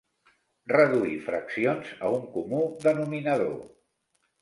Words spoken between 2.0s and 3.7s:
a un comú denominador.